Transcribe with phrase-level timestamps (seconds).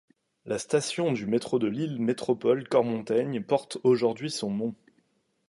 [0.45, 4.75] La station du Métro de Lille Métropole Cormontaigne porte aujourd'hui son nom.